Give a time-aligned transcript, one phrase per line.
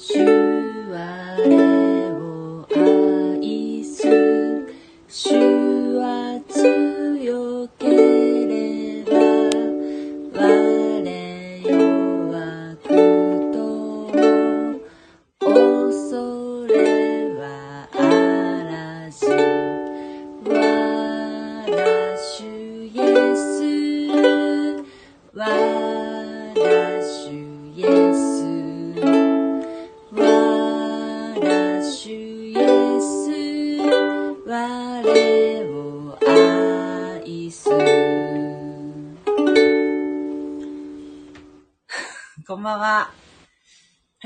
[0.00, 0.14] 主
[0.88, 1.69] 我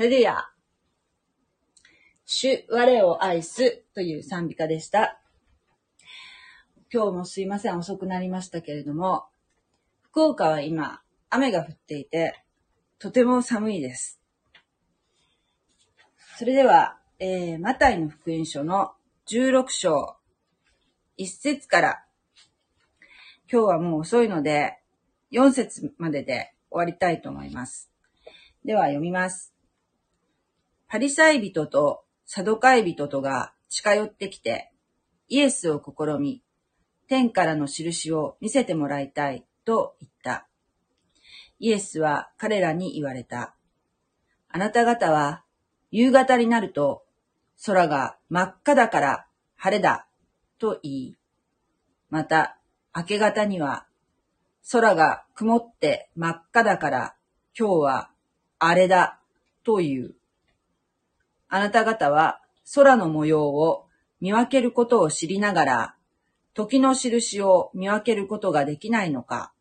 [0.05, 0.49] レルヤ。
[2.25, 5.19] 主、我を愛すという賛美歌でした。
[6.93, 9.25] 今日もすいません、遅くなりましたけれども、
[10.03, 11.01] 福岡は今、
[11.31, 12.43] 雨が降っていて、
[12.99, 14.21] とても寒いです。
[16.37, 18.91] それでは、えー、マタイの福音書の
[19.27, 20.17] 16章、
[21.17, 22.05] 1節から、
[23.51, 24.77] 今日はもう遅いので、
[25.31, 27.89] 4節までで終わりたいと思います。
[28.63, 29.54] では読みます。
[30.95, 34.71] パリサイ人とサドカイ人とが近寄ってきて、
[35.27, 36.41] イエスを試み、
[37.09, 40.47] 天からの印を見せてもらいたいと言った。
[41.59, 43.55] イエスは彼らに言われた。
[44.47, 45.43] あなた方は
[45.91, 47.03] 夕方になると
[47.65, 50.07] 空が真っ赤だから晴れだ
[50.59, 51.17] と言い、
[52.09, 52.57] また
[52.95, 53.85] 明け方には
[54.71, 57.15] 空が曇って真っ赤だから
[57.59, 58.09] 今日は
[58.59, 59.19] 荒れだ
[59.65, 60.15] と言う。
[61.47, 62.41] あなた方は
[62.73, 63.87] 空の模様を
[64.19, 65.95] 見分けることを知りながら、
[66.53, 69.53] 時の印を見分けることができないのか。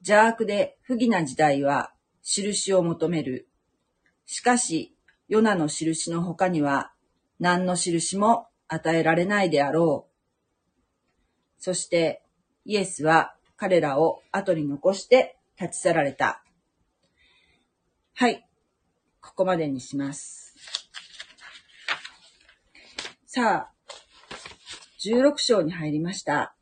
[0.00, 3.48] 邪悪で不義な時代は印を求める。
[4.26, 4.96] しかし、
[5.28, 6.92] ヨナの印の他には
[7.38, 11.62] 何の印も与えられないであろう。
[11.62, 12.22] そして、
[12.64, 16.42] イエスは彼らを後に残して立ち去られた。
[18.14, 18.49] はい。
[19.20, 20.54] ここまでにします。
[23.26, 23.72] さあ、
[25.00, 26.54] 16章に入りました。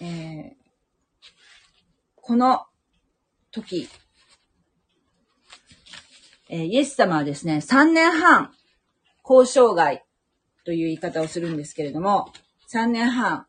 [0.00, 0.52] えー、
[2.16, 2.66] この
[3.50, 3.88] 時、
[6.48, 8.52] えーイエス様はですね、3年半、
[9.28, 10.04] 交渉外
[10.64, 12.32] という言い方をするんですけれども、
[12.72, 13.46] 3年半、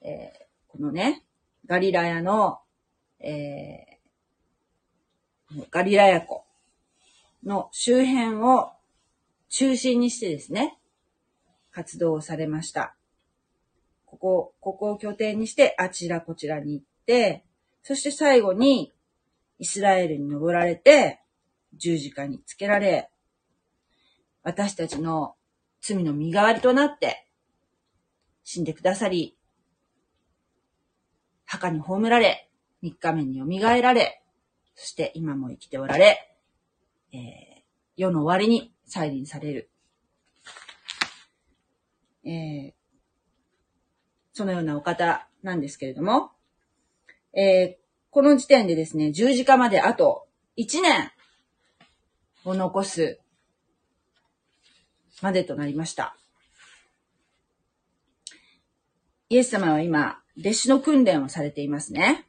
[0.00, 1.22] えーこのね、
[1.66, 2.60] ガリラヤの、
[3.20, 3.91] えー
[5.70, 6.44] ガリラヤ湖
[7.44, 8.72] の周辺を
[9.48, 10.78] 中心にしてですね、
[11.70, 12.94] 活動をされました。
[14.06, 17.44] ここ、ここを拠点にしてあちらこちらに行って、
[17.82, 18.92] そして最後に
[19.58, 21.20] イスラエルに登られて
[21.74, 23.10] 十字架につけられ、
[24.42, 25.34] 私たちの
[25.80, 27.26] 罪の身代わりとなって
[28.44, 29.36] 死んでくださり、
[31.44, 32.48] 墓に葬られ、
[32.80, 34.21] 三日目に蘇られ、
[34.74, 36.36] そして今も生きておられ、
[37.12, 37.42] えー
[37.94, 39.70] 世の終わりに再臨される。
[42.24, 42.72] えー
[44.34, 46.30] そのようなお方なんですけれども、
[47.34, 50.26] えーこの時点でですね、十字架まであと
[50.58, 51.10] 1年
[52.44, 53.18] を残す
[55.22, 56.14] までとなりました。
[59.30, 62.26] イエス様は今、弟子の訓練をされていますね。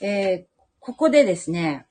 [0.00, 1.86] えーここでですね、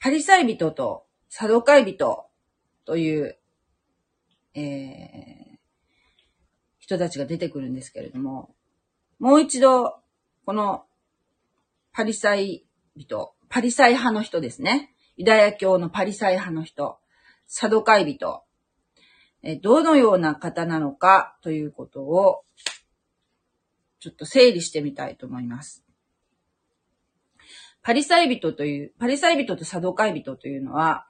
[0.00, 2.26] パリサイ人とサドカイ人
[2.84, 3.38] という、
[4.54, 5.42] えー
[6.78, 8.54] 人たちが出てくるんですけれども、
[9.18, 9.94] もう一度、
[10.44, 10.84] この
[11.92, 14.92] パリサイ人、パリサイ派の人ですね。
[15.16, 16.98] ユダヤ教のパリサイ派の人、
[17.46, 18.42] サドカイ人、
[19.42, 22.42] えどのような方なのかということを、
[24.02, 25.84] ちょっと整理してみたいと思います。
[27.84, 31.06] パリサイ人という、パリサイ人とサドカイ人というのは、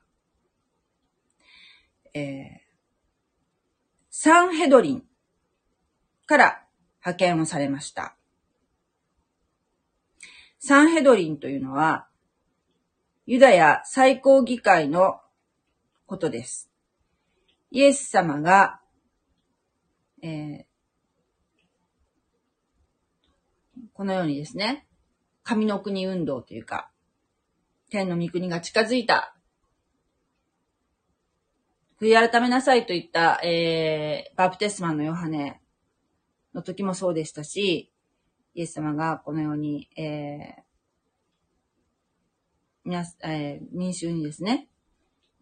[2.13, 2.63] えー
[4.15, 5.05] サンヘドリン
[6.27, 6.63] から
[7.01, 8.15] 派遣をされました。
[10.59, 12.07] サンヘドリンというのは、
[13.25, 15.19] ユダヤ最高議会の
[16.05, 16.71] ことです。
[17.71, 18.81] イエス様が、
[20.23, 20.72] えー
[23.95, 24.87] このようにですね、
[25.43, 26.91] 神の国運動というか、
[27.91, 29.37] 天の御国が近づいた。
[32.01, 35.61] 悔い改めなさいといった、えー、バプテスマンのヨハネ
[36.55, 37.93] の時もそうでしたし、
[38.55, 40.63] イエス様がこのように、えー
[42.85, 44.69] 皆、えー民衆にですね、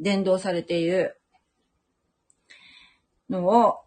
[0.00, 1.20] 伝道されている
[3.30, 3.80] のを、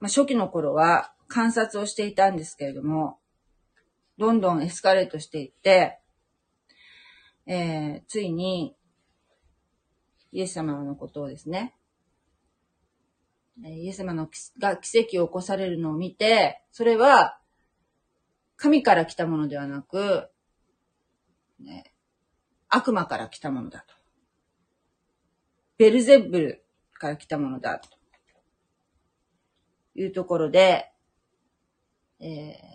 [0.00, 3.18] まあ、初期の頃は観察をしていたんですけれども、
[4.16, 5.98] どんどんエスカレートしていって、
[7.46, 8.76] えーついに、
[10.32, 11.74] イエス様のことをですね、
[13.62, 14.28] イエス様の
[14.58, 17.38] が奇跡を起こされるのを見て、それは、
[18.56, 20.28] 神から来たものではなく、
[21.60, 21.92] ね、
[22.68, 23.94] 悪魔から来たものだと。
[25.76, 26.64] ベルゼッブル
[26.94, 27.88] から来たものだと。
[29.96, 30.92] いうところで、
[32.20, 32.73] えー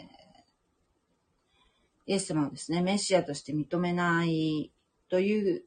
[2.09, 4.71] イエス様をですね、メシアとして認めない
[5.11, 5.63] という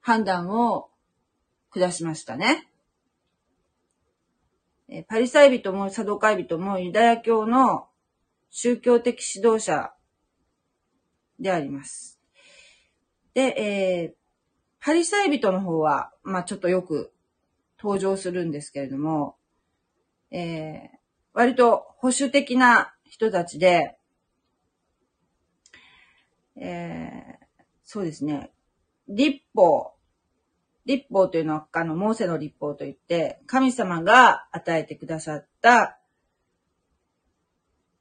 [0.00, 0.88] 判断を
[1.70, 2.68] 下しましたね。
[5.06, 7.86] パリサイ人もサドカイ人もユダヤ教の
[8.50, 9.92] 宗教的指導者
[11.38, 12.18] であります。
[13.32, 14.16] で、えー
[14.80, 17.12] パリサイ人の方は、まあちょっとよく
[17.78, 19.36] 登場するんですけれども、
[20.32, 20.96] えー
[21.34, 23.96] 割と保守的な人たちで、
[26.56, 27.46] えー
[27.88, 28.50] そうですね、
[29.06, 29.92] 立法、
[30.86, 35.98] 立法というのは、あの、モーセの立法といって、神様が与えてくださった、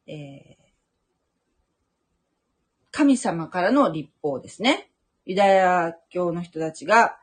[0.07, 0.65] えー
[2.91, 4.89] 神様からの立法ですね。
[5.25, 7.17] ユダヤ教の人たちが、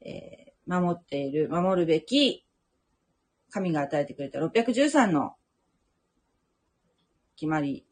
[0.00, 2.46] えー守っている、守るべき、
[3.50, 5.34] 神が与えてくれた613の
[7.34, 7.84] 決まり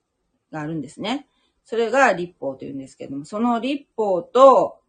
[0.53, 1.27] があるんですね。
[1.69, 4.81] それが立法というんですけども、その立法と、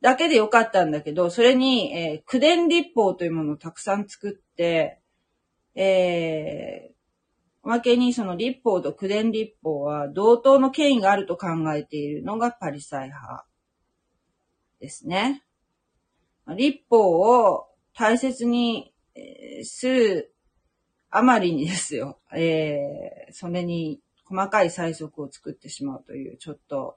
[0.00, 4.98] だけでよかったんだけど、それに、えー、九伝立法というものをたくさん作って、
[5.76, 6.96] えー
[7.62, 13.44] おまけにその立法と九伝立法は同等の権威があると考えているのがパリサイ派
[14.80, 15.42] ですね。
[16.56, 18.94] 立法を大切に
[19.64, 20.32] する
[21.10, 26.96] あまりにですよ、えーそれに細かい催促を作ってしまうという、ちょっと、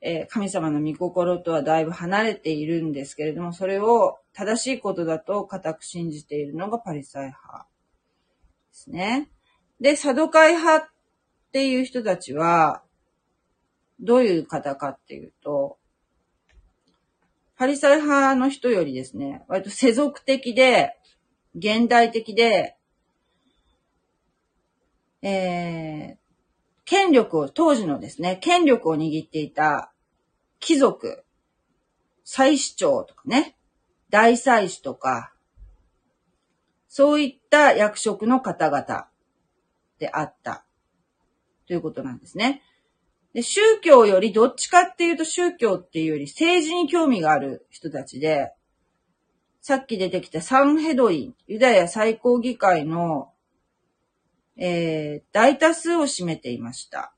[0.00, 7.66] えー神様の御心とはだいぶ離れているんですけれども、それを正しいことだと固く信じているのがパリサイ派
[8.70, 9.30] ですね。
[9.80, 10.90] で、サドカイ派っ
[11.52, 12.82] ていう人たちは、
[14.00, 15.78] どういう方かっていうと、
[17.56, 20.96] パリサイ派の人よりですね、割と世俗的で、
[21.54, 22.76] 現代的で、
[25.26, 26.16] えー、
[26.84, 29.90] 権力を、当時のですね、権力を握っていた
[30.60, 31.24] 貴族、
[32.24, 33.56] 祭司長とかね、
[34.10, 35.32] 大祭司とか、
[36.88, 39.08] そういった役職の方々
[39.98, 40.64] であった
[41.66, 42.62] ということなんですね。
[43.32, 48.52] で宗教よりどっちかっていうと宗教っていうより政治に興味がある人たちで、
[49.60, 53.32] さっき出てきたサンヘドリン、ユダヤ最高議会の、
[54.56, 57.14] えー大多数を占めていました。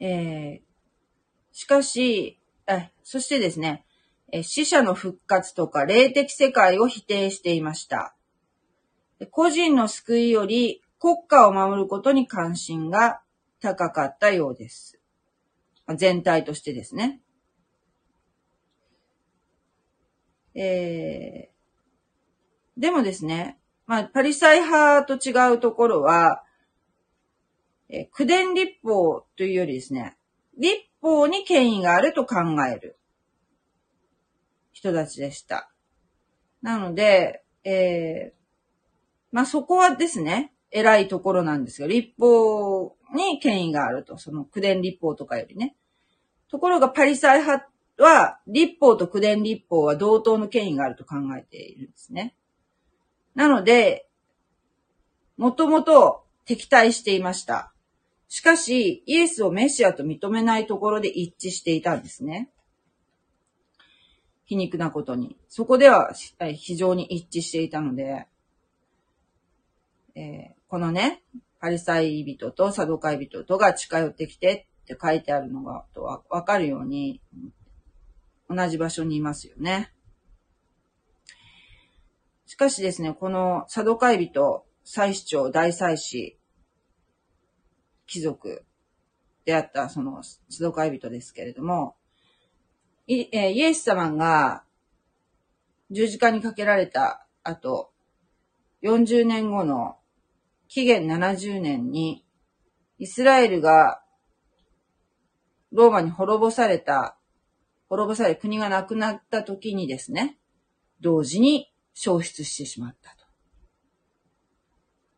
[0.00, 0.74] えー
[1.56, 3.86] しかし、あそしてですね、
[4.32, 8.16] え死者の復活とか霊的世界を否定していました。
[9.30, 13.20] 個人の救いより国家を守ることに関心が
[13.60, 14.98] 高かったようです。
[15.96, 17.20] 全体としてですね。
[20.56, 21.53] えー
[22.76, 26.42] でもですね、まあ、パリサイ派と違うところは、
[27.88, 30.16] えー伝立法というよりですね、
[30.58, 32.98] 立法に権威があると考える
[34.72, 35.70] 人たちでした。
[36.62, 38.44] なので、えー
[39.32, 41.88] まあ、そこはですね、偉いところなんですよ。
[41.88, 44.18] 立法に権威があると。
[44.18, 45.76] その九伝立法とかよりね。
[46.48, 52.34] ところがパリサイ派は、立法と九伝立法は同等の権威があると考えているんですね。
[53.34, 54.08] なので、
[55.36, 57.72] もともと敵対していました。
[58.28, 62.50] しかし、イエスをメシアと認めないところで一致していたんですね。
[64.44, 65.36] 皮肉なことに。
[65.48, 66.12] そこでは
[66.54, 68.26] 非常に一致していたので、
[70.14, 71.22] えーこのね、
[71.60, 75.84] パリサイ人とサドカイ人とが近寄ってきてって書いてあるのが
[76.28, 77.20] わかるように、
[78.50, 79.93] 同じ場所にいますよね。
[82.46, 86.38] しかしですね、このサドカイ人、祭司長、大祭司、
[88.06, 88.64] 貴族
[89.44, 91.96] であったそのサドカイ人ですけれども、
[93.06, 94.62] いえイエス様が
[95.90, 97.92] 十字架にかけられた後、
[98.82, 99.96] 40年後の
[100.68, 102.24] 紀元70年に、
[102.98, 104.02] イスラエルが
[105.72, 107.18] ローマに滅ぼされた、
[107.88, 110.38] 滅ぼされ国がなくなった時にですね、
[111.00, 113.26] 同時に消失してしまったと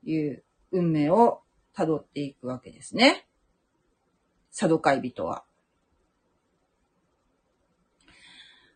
[0.09, 1.41] いう運命を
[1.77, 3.27] 辿っていくわけですね。
[4.51, 5.45] サドカイ人は。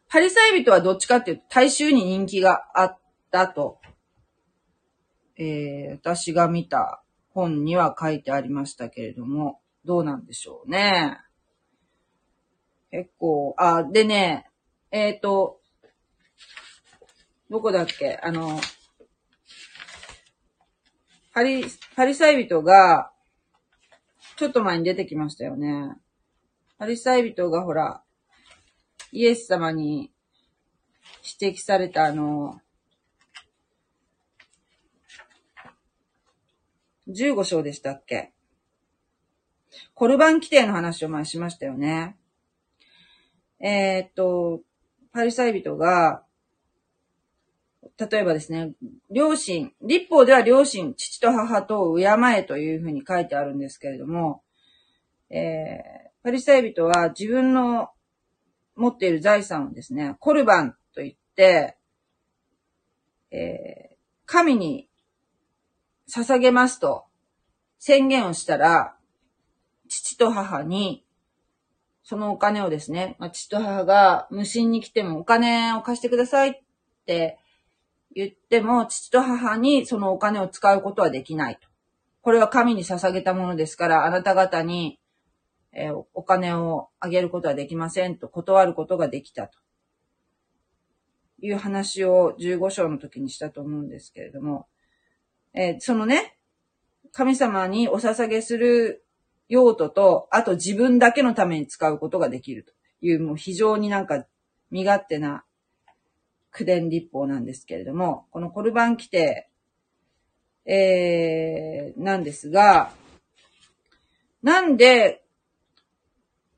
[0.09, 2.99] パリサイ人はどっちかっていうと大衆に人気があっ
[3.31, 3.79] たと、
[5.37, 7.03] えー、私が見た
[7.33, 11.19] 本には書いてありましたけれども、どうなんでしょうね。
[12.91, 14.51] 結構、あ、でね、
[14.91, 15.60] えっ、ー、と、
[17.51, 18.21] どこだっけ？
[18.23, 18.61] あの、
[21.35, 21.65] パリ、
[21.97, 23.11] パリサイ人が、
[24.37, 25.97] ちょっと前に出てきましたよね。
[26.79, 28.03] パリサイ人がほら、
[29.11, 30.13] イエス様に
[31.41, 32.61] 指摘されたあの、
[37.09, 38.33] 15章でしたっけ？
[39.95, 42.17] コルバン規定の話を前しましたよね。
[43.59, 44.61] えー、っと、
[45.13, 46.23] パリサイ人が、
[48.01, 48.73] 例えばですね、
[49.11, 54.43] 両親、立法では両親、父と母と敬えというふうに書いてあるんですけれども、
[55.29, 57.91] えー、パリサイ人は自分の
[58.75, 61.77] 持っている財産をですね、コルバンと言って、
[63.31, 64.89] えー、神に
[66.09, 67.05] 捧げますと
[67.79, 68.97] 宣言をしたら、
[69.91, 71.05] 父と母に、
[72.03, 76.55] そのお金をですね、まあ、父と母が無心に来てもお金を貸してくださいっ
[77.05, 77.39] て
[78.15, 81.69] 言っても、父と母にそのお金を使うことはできないと。
[82.23, 84.99] これは神に捧げたものですから、あなた方に、
[85.73, 89.59] えー、お金をあげることはできませんと断ることができたと。
[91.43, 94.67] いう話を15章の時にしたと思うんですけれども、
[95.55, 96.37] えー、そのね、
[97.13, 99.05] 神様にお捧げする
[99.49, 104.27] 用途と、あと自分だけのために使うことができるという、もう非常になんか
[104.71, 105.45] 身勝手な
[106.51, 109.49] 苦伝立法なんですけれども、このコルバン規定、
[110.65, 112.93] えー、なんですが、
[114.43, 115.23] なんで、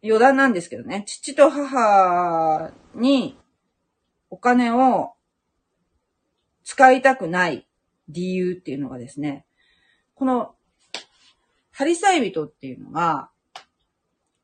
[0.05, 3.39] 余談なんですけどね、父と母に
[4.31, 5.13] お金を
[6.65, 7.67] 使いたくない
[8.09, 9.47] 理由っていうのがですね、
[10.15, 10.55] この、
[11.75, 13.31] パリサイ人っていうのが、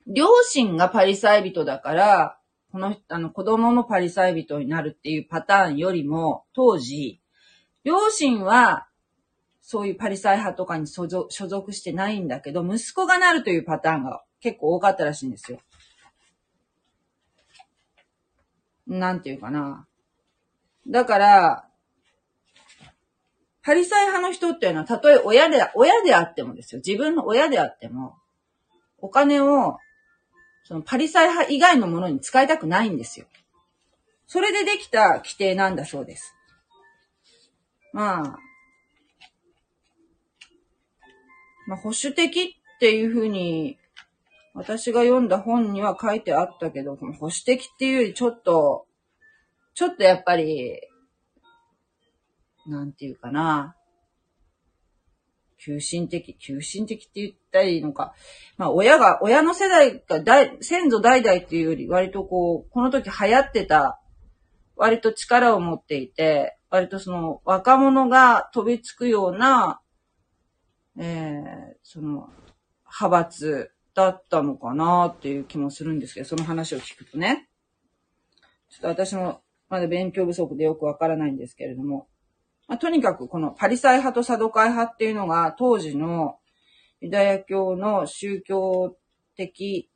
[0.06, 2.37] 両親がパリサイ人だから、
[2.70, 7.20] この、あの、子供もパリサイ人になるっていうパターンよりも、当時、
[7.84, 8.88] 両親は、
[9.62, 15.60] そういうパリサイ派とかに所属してないんだけど、息子がなるというパターンが結構多かったらしいんですよ。
[18.86, 19.86] なんていうかな。
[20.86, 21.68] だから、
[23.62, 26.80] パリサイ派の人っていうのは、たとえ親で、親であってもですよ。
[26.84, 28.16] 自分の親であっても、
[28.98, 29.76] お金を、
[30.64, 33.26] そのパリサイ派以外のものに使いたくないんですよ。
[34.26, 36.34] それでできた規定なんだそうです。
[37.92, 38.38] まあ、
[41.66, 42.42] まあ、保守的
[42.76, 43.78] っていうふうに、
[44.54, 48.86] 私が読んだ本には書いてあったけど、保守的っていうよりちょっと、
[49.74, 50.80] ちょっとやっぱり、
[52.66, 53.76] なんていうかな。
[55.58, 58.14] 急進的、急進的って言ったらいいのか。
[58.56, 60.24] まあ、親が、親の世代が、
[60.60, 64.00] 先祖代々っていうより、割とこう、この時流行ってた、
[64.76, 69.80] 割と力を持っていて、割とその、若者が飛びつくような、
[70.96, 71.42] えー、
[71.82, 72.30] その、
[72.84, 77.48] 派閥だったのかなっていう気もするんですけど、その話を聞くとね。
[78.70, 82.08] ちょっと私もまだ勉強不足でよくわからないんですけれども。
[82.68, 86.38] まあ、とにかくこのパリサイ派とサドカイ派っていうのが当時の
[87.00, 88.96] ユダヤ教の宗教
[89.36, 89.90] 的、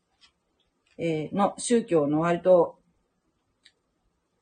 [0.97, 2.79] えー、の宗教の割と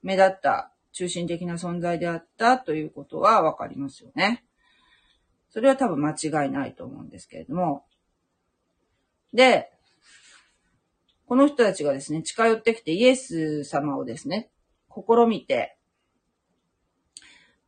[0.02, 4.44] 目立った中心的な存在であったということはわかりますよね。
[5.50, 7.84] それは多分間違いないと思うんですけれども。
[9.32, 9.72] で、
[11.26, 14.50] この人たちがですね、近寄ってきてイエス様をですね、
[14.88, 15.76] 試みて、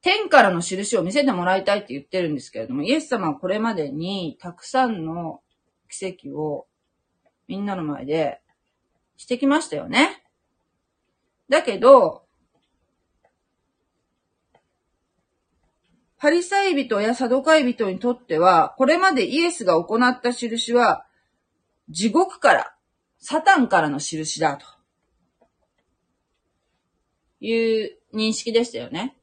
[0.03, 5.41] 天からの印を見せてもらいたいって言ってるんですけれども、イエス様はこれまでにたくさんの
[5.89, 6.67] 奇跡を
[7.47, 8.41] みんなの前で
[9.17, 10.25] してきましたよね。
[11.49, 12.25] だけど、
[16.19, 21.07] パリサイ人やサドカイ人にとっては、これまでイエスが行った印は、
[21.89, 22.75] 地獄から、
[23.19, 24.67] サタンからの印だと。
[27.41, 27.55] い
[27.85, 29.17] う認識でしたよね。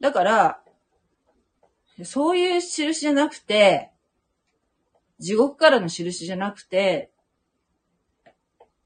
[0.00, 0.62] だから、
[2.04, 3.90] そういう印じゃなくて、
[5.18, 7.10] 地獄からの印じゃなくて、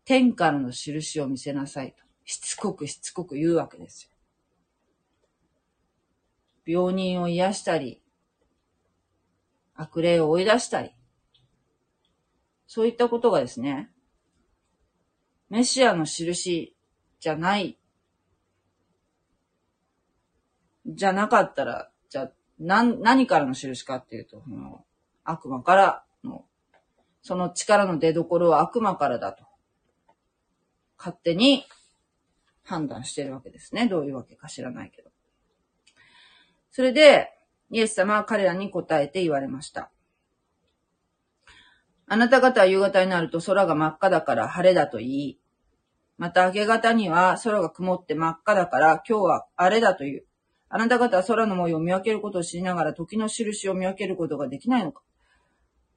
[0.04, 2.02] 天からの印を見せなさいと。
[2.25, 4.11] しつこくしつこく言うわけですよ。
[6.64, 8.00] 病人を癒したり、
[9.75, 10.92] 悪霊を追い出したり、
[12.66, 13.90] そういったことがですね、
[15.50, 16.75] メシアの印
[17.21, 17.78] じゃない、
[20.86, 24.84] じゃなかったら、じゃあ、何、何からの印かっていうと、その
[25.24, 26.44] 悪魔からの、
[27.22, 29.44] その力の出所は悪魔からだと。
[30.98, 31.64] 勝手に
[32.64, 33.88] 判断してるわけですね。
[33.88, 35.10] どういうわけか知らないけど。
[36.70, 37.28] それで、
[37.70, 39.90] イエス様は彼らに答えて言われました。
[42.06, 45.38] あなた方は夕方になると空が真っ赤だから晴れだと言い、
[46.18, 50.24] また明け方には空が曇って真っ赤だから今日は荒れだという。
[50.74, 55.02] あなた方は空の模様を見分けることを知りながら時の印を見分けることができないのか？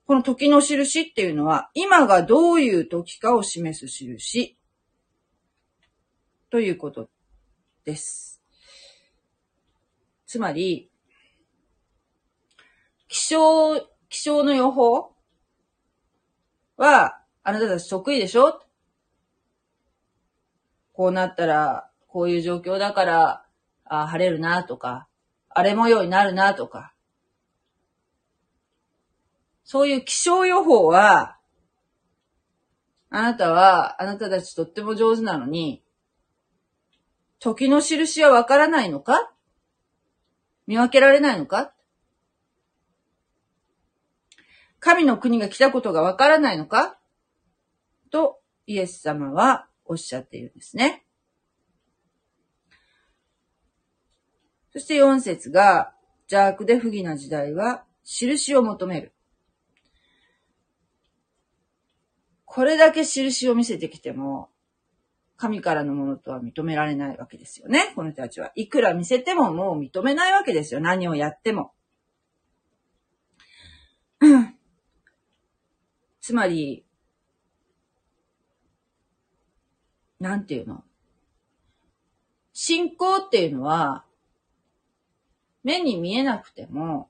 [0.05, 4.57] この時の印っていうのは、今がどういう時かを示す印
[6.51, 7.09] ということ
[7.85, 8.41] です。
[10.27, 10.91] つまり、
[13.07, 13.79] 気象、
[14.09, 15.13] 気象の予報
[16.75, 18.61] は、あなたたち得意でしょ？
[20.91, 23.44] こうなったら、こういう状況だから、
[23.85, 25.07] あ晴れるなとか、
[25.49, 26.93] 荒れ模様になるなとか、
[29.63, 31.37] そういう気象予報は、
[33.09, 35.81] あなたは、あなたたちとっても上手なのに、
[37.39, 39.31] 時の印はわからないのか？
[40.67, 41.73] 見分けられないのか？
[44.79, 46.97] 神の国が来たことがわからないのか？
[48.11, 51.04] とイエス様はおっしゃっているんですね。
[54.75, 55.93] そして4節が
[56.29, 59.13] 邪悪で不義な時代は印を求める。
[62.43, 64.49] これだけ印を見せてきても、
[65.37, 67.93] 神からのものとは認められないわけですよね。
[67.95, 68.51] この人たちは。
[68.55, 70.81] いくら見せてももう認めないわけですよ。
[70.81, 71.71] 何をやっても。
[76.19, 76.83] つまり、
[80.19, 80.83] なんていうの？
[82.51, 84.04] 信仰っていうのは、
[85.65, 87.09] 目に見えなくても、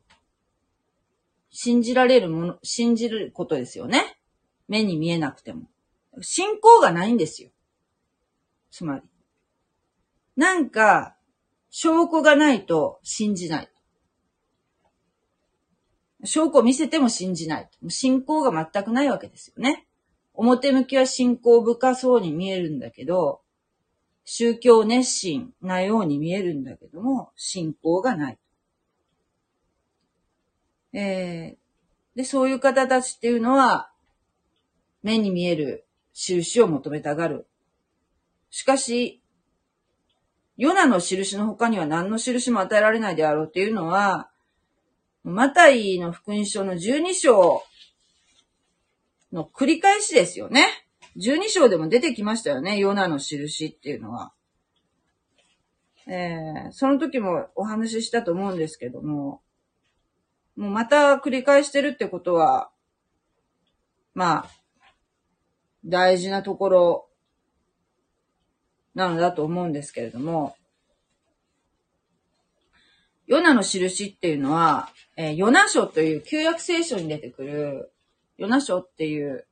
[1.51, 4.17] 信じられるもの、信じることですよね。
[4.69, 5.63] 目に見えなくても。
[6.21, 7.49] 信仰がないんですよ。
[8.71, 9.01] つまり。
[10.37, 11.17] なんか、
[11.69, 13.69] 証拠がないと信じない。
[16.23, 17.69] 証拠を見せても信じない。
[17.89, 19.85] 信仰が全くないわけですよね。
[20.33, 23.41] 表向きは信仰深そうに見えるんだけど、
[24.23, 28.39] 宗教熱心なように見えるんだけども、信仰がない。
[30.97, 33.91] えー、で、そういう方たちっていうのは、
[35.03, 37.47] 目に見える印を求めたがる。
[38.49, 39.21] しかし、
[40.55, 44.31] ヨナの印の他には何の印も与えられないであろうっていうのは、
[45.25, 47.61] マタイの福音書の12章
[49.33, 50.65] の繰り返しですよね。
[51.17, 52.77] 12章でも出てきましたよね。
[52.77, 54.31] ヨナの印っていうのは。
[56.07, 59.41] えー、その時もお話ししたと思うんですけども、
[60.55, 62.69] もうまた繰り返してるってことは、
[64.13, 64.49] まあ、
[65.85, 67.07] 大事なところ
[68.95, 70.55] なのだと思うんですけれども、
[73.27, 77.91] ヨナの印っていうのは、えー、ヨナ書という旧約聖書に出てくる、
[78.37, 79.45] ヨナ書っていう、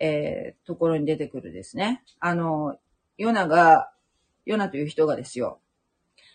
[0.00, 2.02] えー、ところに出てくるですね。
[2.20, 2.78] あの、
[3.18, 3.90] ヨナが、
[4.44, 5.58] ヨナという人がですよ、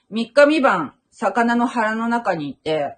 [0.10, 2.98] 三日三晩、魚の腹の中にいて、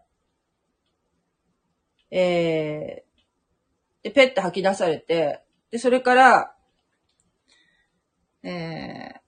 [2.15, 6.55] えー、で、ペッて吐き出されて、で、それから、
[8.43, 9.19] えー、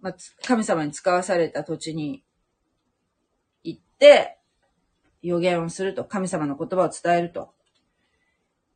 [0.00, 2.22] まあ、神様に使わされた土地に
[3.64, 4.36] 行って、
[5.22, 7.54] 予言をすると、神様の言葉を伝えると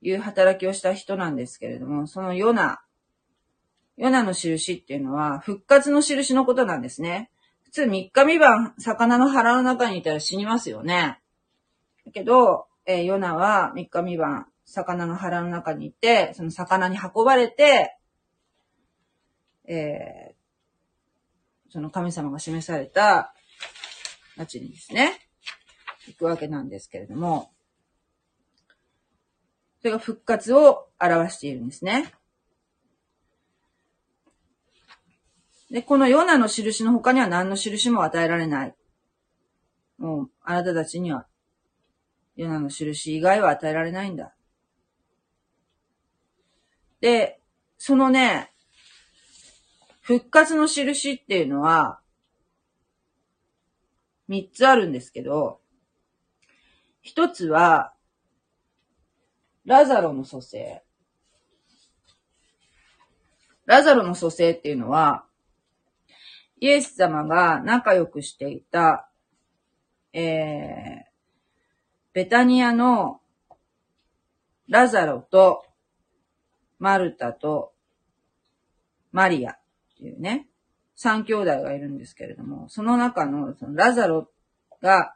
[0.00, 2.80] いう働きをした人なんですけれども、そのヨナ、
[3.98, 7.30] ヨナの印っていうのは、復活の印のことなんですね。
[7.64, 11.20] 普通3日3晩魚の腹の中にいたら死にますよね。
[12.06, 17.96] だけど、えー、ヨナは3日3晩魚の腹の中にいて、その魚に運ばれて、
[19.64, 23.34] えー、その神様が示された
[24.36, 25.18] 町にですね、
[26.08, 27.50] 行くわけなんですけれども、
[29.80, 32.12] それが復活を表しているんですね。
[35.70, 38.74] で、このヨナの印の他には何の印も与えられない。
[39.98, 41.26] もう、あなたたちには、
[42.36, 44.34] ヨナの印以外は与えられないんだ。
[47.00, 47.40] で、
[47.78, 48.52] そのね、
[50.00, 52.00] 復活の印っていうのは、
[54.28, 55.60] 三つあるんですけど、
[57.02, 57.92] 一つは、
[59.64, 60.82] ラザロの蘇生。
[63.66, 65.24] ラザロの蘇生っていうのは、
[66.60, 69.08] イエス様が仲良くしていた、
[70.12, 71.11] えー、
[72.12, 73.20] ベタニアの
[74.68, 75.64] ラザロと
[76.78, 77.72] マルタと
[79.12, 79.58] マリアっ
[79.96, 80.48] ていうね、
[80.94, 84.28] 三兄弟がいるんですけれども、その中のそのラザロ
[84.80, 85.14] が、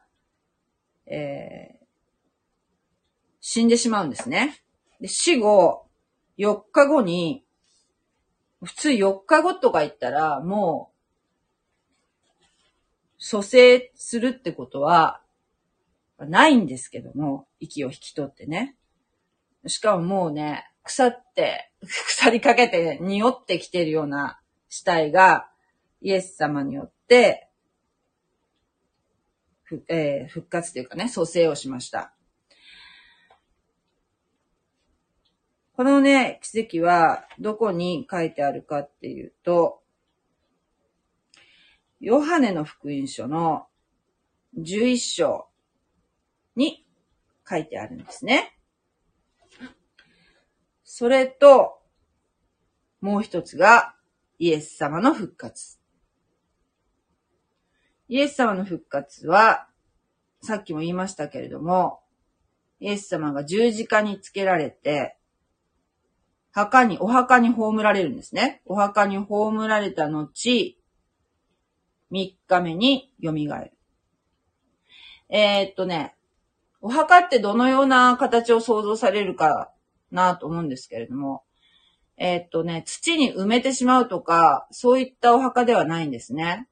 [1.07, 1.87] えー、
[3.41, 4.63] 死んでしまうんですね。
[5.01, 5.87] で死後、
[6.39, 7.45] 4日後に、
[8.63, 10.97] 普通4日後とか言ったら、もう、
[13.19, 15.21] 蘇生するってことは、
[16.19, 18.77] ないんですけども、息を引き取ってね。
[19.67, 25.51] しかももうね、腐って、 腐りかけて匂ってきてるような死体が、
[26.01, 27.49] イエス様によって、
[29.65, 32.13] ふえー、復活というかね、蘇生をしました。
[35.73, 39.83] このね、奇跡はどこに書いてあるかっていうと、
[42.01, 43.67] ヨハネの福音書の
[44.57, 45.49] 11章
[46.57, 46.85] に
[47.49, 48.57] 書いてあるんですね。
[50.83, 51.79] それと、
[53.01, 53.95] もう一つが
[54.39, 55.79] イエス様の復活。
[58.09, 59.69] イエス様の復活は、
[60.43, 62.01] さっきも言いましたけれども、
[62.81, 65.17] イエス様が十字架につけられて、
[66.53, 68.63] 墓に、お墓に葬られるんですね。
[68.65, 70.31] お墓に葬られた後、
[72.11, 73.73] 3日目に蘇る。
[75.29, 76.16] えー、っとね、
[76.87, 79.73] お墓ってどのような形を想像されるか
[80.13, 81.43] なと思うんですけれども、
[82.17, 86.69] えー、っとね、土に埋めてしまうとか、そういったお墓ではないんですね。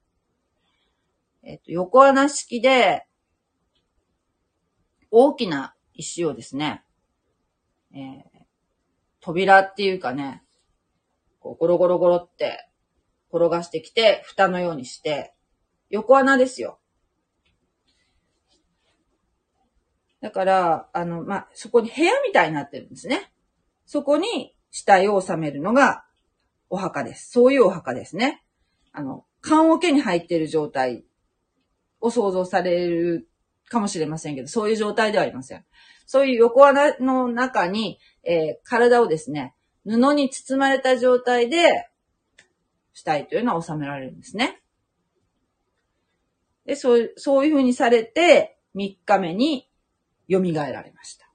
[1.42, 3.09] えー、っと、横穴式で、
[5.11, 6.85] 大きな石をですね、
[7.92, 8.22] えー、
[9.20, 10.44] 扉っていうかね、
[11.40, 12.68] こうゴロゴロゴロって
[13.33, 15.35] 転がしてきて、蓋のようにして、
[15.90, 16.79] 横穴ですよ。
[20.24, 23.30] だから、あの、まあ、そこに部屋みたいになってるんですね。
[23.84, 26.06] そこに死体を収めるのが
[26.70, 27.30] お墓です。
[27.30, 28.42] そういうお墓ですね。
[28.92, 31.04] あの、棺桶に入っている状態
[32.00, 33.28] を想像される
[33.68, 35.64] かもしれませんけど、そういう状態ではありません。
[36.06, 41.88] そういう横穴の中にえー、体をですね、布に包まれた状態で、
[42.94, 44.62] 死体というのは収められるんですね。
[46.64, 49.68] で、そう、そういう風にされて、3日目に
[50.30, 51.28] 蘇られました。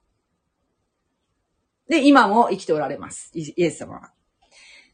[1.88, 3.32] で、今も生きておられます。
[3.34, 4.12] イエス様は。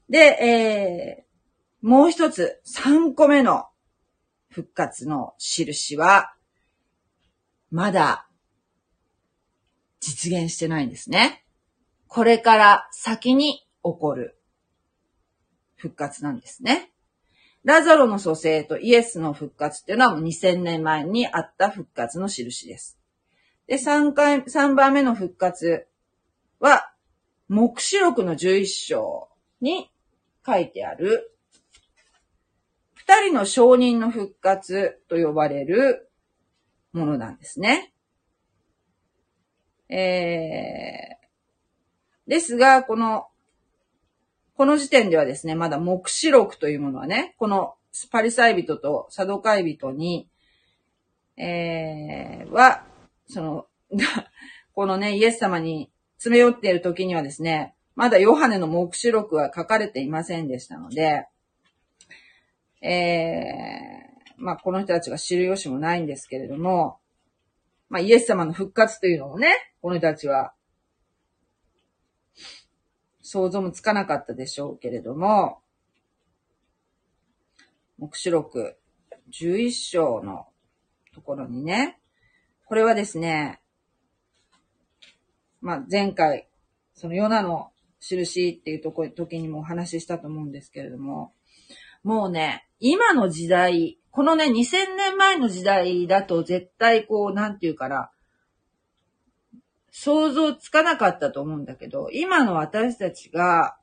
[0.10, 3.65] で、えー、もう一つ、3個目の
[4.49, 6.34] 復活の印は、
[7.69, 8.27] まだ
[9.99, 11.45] 実現してないんですね。
[12.08, 14.39] これから先に起こる
[15.75, 16.91] 復活なんですね。
[17.65, 22.97] ラザロの蘇生とイエスの復活っていうのはもう2000年前にあった復活の印です。
[23.67, 25.88] で、3回、3番目の復活
[26.60, 26.91] は、
[27.47, 29.30] 目視録の11章
[29.62, 29.91] に
[30.45, 31.32] 書いてある、
[32.93, 36.10] 二人の証人の復活と呼ばれる
[36.91, 37.93] ものなんですね。
[39.89, 43.28] えー、ですが、この、
[44.58, 47.75] この時点ではですね、まだ目視録というものはね、この
[48.12, 50.28] パリサイ人とサドカイ人に、
[51.38, 52.86] えー、は、
[53.28, 53.68] その、
[54.74, 61.28] このね、イエス様に詰め寄っている時にはですね、まだヨハネの目視録は書かれていませんでしたので、
[62.82, 67.00] えー、まあ、この人たちが知る由もないんですけれども、
[67.90, 70.54] まあ、イエス様の復活というのをね、この人たちは
[73.22, 75.60] 想像もつかなかったでしょうけれども、
[77.98, 78.78] 目視録
[79.32, 80.48] 11章の
[81.14, 82.00] ところにね、
[82.65, 83.62] これはですね、
[85.62, 86.47] まあ、前回、
[86.93, 91.34] そのヨナの印っていうとこ、時にもお話ししたと思うんですけれども、
[92.04, 98.12] もうね、今の時代、このね、2000年前の時代だと絶対こう、なんていうかな、
[99.91, 103.78] 想像つかなかったと思うんだけど、今の私たちが、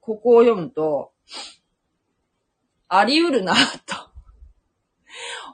[0.00, 1.12] ここを読むと、
[2.88, 3.54] あり得るな、
[3.86, 3.96] と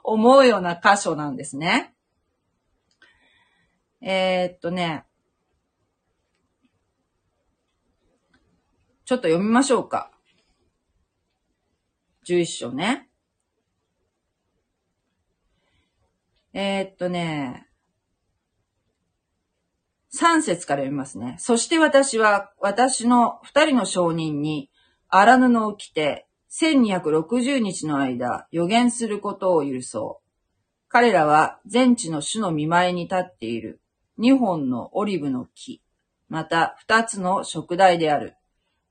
[0.03, 1.93] 思うような箇所なんですね。
[4.01, 5.05] えー、っとね、
[9.05, 10.11] ちょっと読みましょうか。
[12.25, 13.09] 11章ね。
[16.53, 17.67] えー、っとね、
[20.15, 21.35] 3節から読みますね。
[21.39, 24.69] そして私は、私の二人の証人に、
[25.07, 30.29] 荒布を着て、1260日の間、予言することを許そう。
[30.87, 33.79] 彼らは全地の主の見舞いに立っている
[34.19, 35.81] 2本のオリブの木、
[36.27, 38.35] また2つの食台である。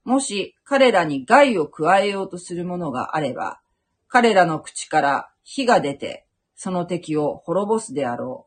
[0.04, 3.60] もし彼らに害を加えようとするものがあれば、
[4.08, 8.46] 彼らの口から火が出て、その敵を滅ぼすであろ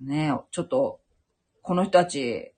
[0.00, 0.06] う。
[0.06, 1.00] ねえ、ちょっと、
[1.62, 2.54] この人たち、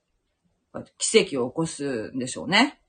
[0.97, 2.79] 奇跡を起こすんでしょうね。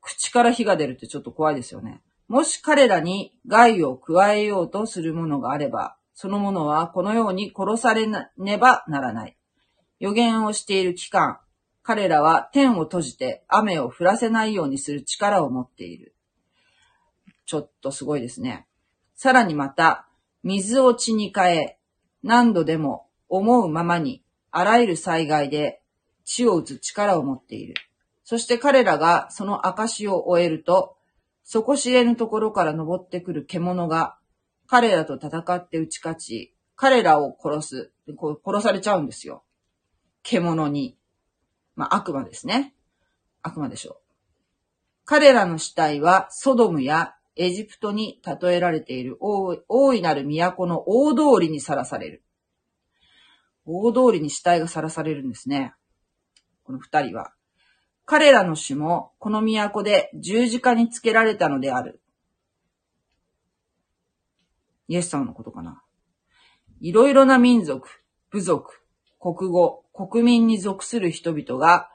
[0.00, 2.02] 口から火が出るってちょっと怖いですよね。
[2.28, 9.36] もし彼らに害を加えようとするものがあれば、そのものはこのように殺されねばならない。
[10.00, 11.38] 予言をしている期間、
[11.82, 16.14] 彼らは天を閉じて雨を降らせないようにする力を持っている。
[17.44, 18.66] ちょっとすごいですね。
[19.14, 20.08] さらにまた、
[20.42, 21.78] 水を血に変え、
[22.22, 25.82] 何度でも思うままに、あらゆる災害で
[26.24, 27.74] 血を打つ力を持っている。
[28.24, 30.96] そして彼らがその証を終えると、
[31.44, 34.16] 底知れぬところから登ってくる獣が、
[34.66, 37.92] 彼らと戦って打ち勝ち、彼らを殺す。
[38.16, 39.44] こう殺されちゃうんですよ。
[40.22, 40.96] 獣に。
[41.74, 42.74] まあ、悪魔ですね。
[43.42, 43.96] 悪魔でしょう。
[45.04, 52.22] 彼らの死体はソドムやエジプトに例えられている大いなる都の大通りにさらされる。
[53.64, 55.74] 大通りに死体がさらされるんですね。
[56.64, 57.32] この二人は。
[58.04, 62.00] 彼らの死もこの都で十字架につけられたのである。
[64.88, 65.82] イエス様のことかな。
[66.80, 67.88] いろいろな民族、
[68.30, 68.82] 部族、
[69.18, 71.88] 国語、国民に属する人々が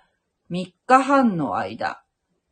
[0.50, 2.04] 3日半の間、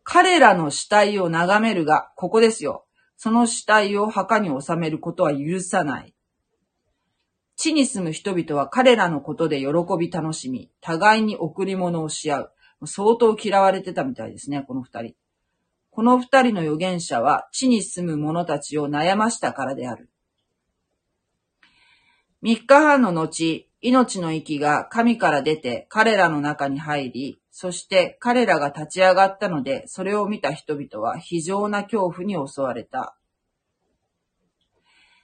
[0.03, 2.85] 彼らの死体を眺めるが、ここですよ。
[3.17, 6.15] その死体を墓に収めることは許さない。
[7.57, 9.67] 地に住む人々は彼らのことで喜
[9.99, 12.51] び楽しみ、互いに贈り物をし合う。
[12.85, 15.15] 相当嫌われてたみたいですね、この二人。
[15.91, 20.09] この二人の預言者は地に住む者たちを悩ましたからである。
[22.41, 33.17] 三日半の後、命の息が神から出て彼らの中に入り、そして彼らが立ち上がったので、それを見た人々は非常な恐怖に襲われた。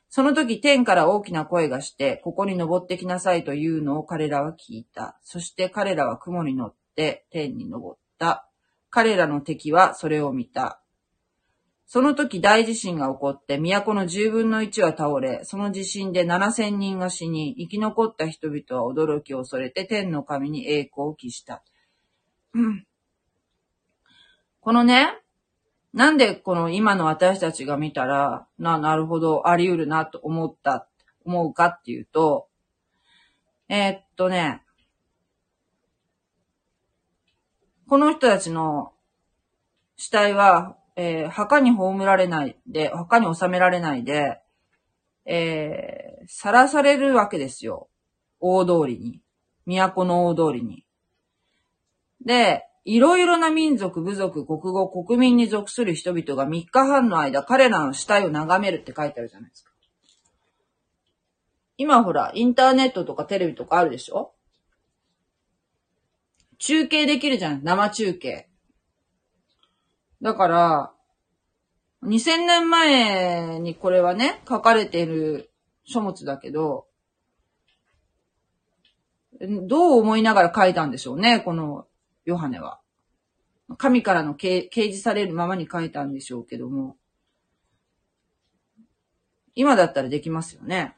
[0.10, 5.18] その時天から大きな声がして、ここに登ってきなさいというのを彼らは聞いた。
[5.24, 8.50] そして彼らは雲に乗って天に登った。
[8.90, 10.82] 彼らの敵はそれを見た。
[11.88, 21.64] その時大地震が起こって、都の十分の一は倒れ、その地震で七千人が死に、生き残った人々は驚きを恐れて天の神に栄光を期した。
[22.54, 22.88] うん。
[24.62, 25.20] このね、
[25.94, 30.88] なんでこの今の私たちが見たら、な、なるほど、あり得るなと思った、
[31.24, 32.48] 思うかっていうと、
[33.70, 34.64] えー、っとね、
[37.88, 38.92] この人たちの
[39.98, 44.42] 死体は、えー、墓に葬られないで、墓に収められないで、
[45.26, 47.90] えー、さらされるわけですよ。
[48.40, 49.22] 大通りに。
[49.66, 50.86] 都の大通りに。
[52.24, 59.72] で、いろいろな民族、部族、国語、国民に属する人々が3日半の間、彼らの死体を眺めるって書いてあるじゃないですか。
[61.78, 64.34] 今ほら、インターネットとかテレビとかあるでしょ？
[66.58, 68.48] 中継できるじゃん、生中継。
[70.22, 70.92] だから、
[72.04, 75.52] 2000年前にこれはね、書かれている
[75.84, 76.88] 書物だけど、
[79.42, 81.88] どう思いながら書いたんでしょうね、この
[82.26, 82.80] ヨハネは。
[83.78, 86.98] 神からの掲示されるままに書いたんでしょうけども、
[89.56, 90.96] 今だったらできますよね。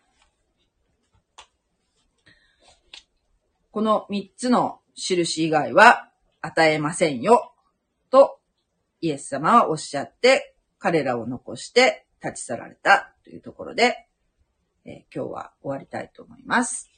[3.71, 6.09] この三つの印以外は
[6.41, 7.53] 与えませんよ、
[8.09, 8.39] と
[9.01, 14.07] イエス様はおっしゃって、彼らを残して立ち去られたというところで、
[14.85, 16.89] えー、今日は終わりたいと思います。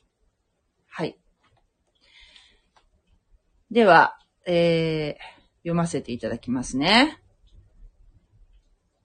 [0.88, 1.18] はい。
[3.72, 7.20] では、えー、読ませていただきますね。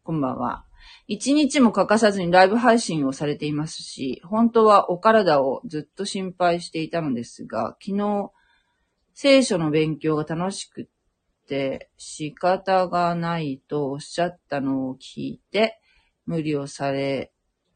[0.02, 0.64] こんばんは。
[1.06, 8.30] 一日も欠かさずにライブ配信をされていますし、本当はお体をずっと心配していたのですが、昨日、
[9.14, 10.88] 聖書の勉強が楽しく
[11.46, 15.78] て仕方がないとおっしゃったのを聞いて、
[16.26, 17.32] 無理をされ、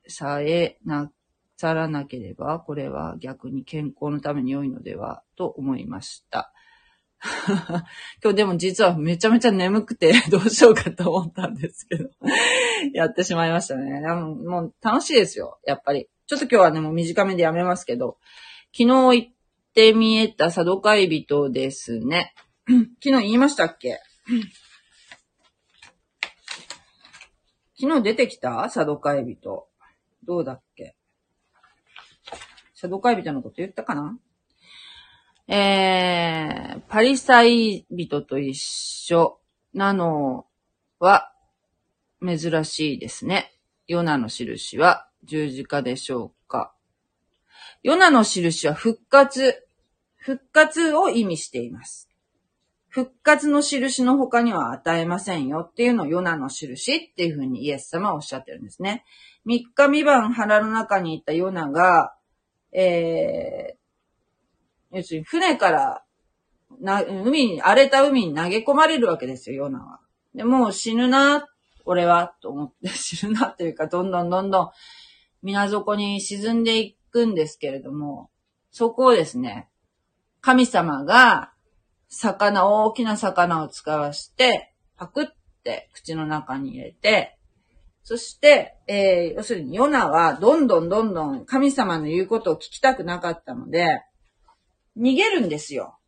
[0.06, 1.10] さえな
[1.56, 6.52] さらなければ、これは逆に健康のために良いのではと思いました。
[8.22, 12.10] 今日でも実はめちゃめちゃ眠くて どうしようかと思ったんですけど
[12.94, 14.00] やってしまいましたね。
[14.00, 16.08] もう楽しいですよ、やっぱり。
[16.28, 18.18] ちょっと今日はね、もう短めでやめますけど、
[18.72, 19.32] 昨日行っ
[19.74, 22.34] てみえた佐渡海人ですね。
[23.02, 23.98] 昨日言いましたっけ？
[27.80, 28.56] 昨日出てきた？
[28.64, 29.66] 佐渡海人。
[30.22, 30.94] どうだっけ？
[32.78, 34.18] 佐渡海人のこと言ったかな？
[35.48, 39.40] えー、パリサイ人と一緒
[39.72, 40.44] なの
[40.98, 41.32] は
[42.22, 43.58] 珍しいですね。
[43.86, 46.74] ヨナの印は十字架でしょうか。
[47.82, 49.66] ヨナの印は復活、
[50.16, 52.07] 復活を意味しています。
[52.98, 59.04] 復活の印の他には与えませんよっていうのをヨナの印っていうふうにイエス様はおっしゃってるんですね。
[59.44, 62.16] 三日三晩腹の中にいたヨナが、
[62.72, 66.02] えー、要するに船から
[66.80, 70.00] な、海に、荒れた海に投げ込まれるわけですよ、ヨナは。
[70.34, 71.46] で、もう死ぬな、
[71.84, 74.70] 俺は、と思って死ぬなっていうか、どんどんどんどん
[75.42, 78.28] 水底に沈んでいくんですけれども、
[78.72, 79.68] そこをですね、
[80.40, 81.52] 神様が、
[82.08, 85.26] 魚、大きな魚を使わして、パクっ
[85.62, 87.36] て口の中に入れて、
[88.02, 94.02] そして、えー、要するにヨナはどんどんどんどん神様の言うことを聞きたくなかったので、
[94.96, 95.98] 逃げるんですよ。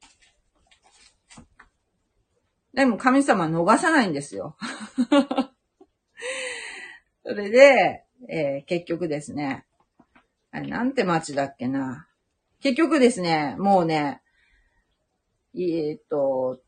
[2.72, 4.56] でも神様逃さないんですよ。
[7.22, 9.66] それで、えー、結局ですね、
[10.52, 12.08] あれ、なんて町だっけな。
[12.60, 14.22] 結局ですね、もうね、
[15.54, 16.60] えっと、